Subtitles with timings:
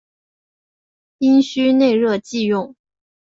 [1.19, 2.75] 阴虚内热忌用。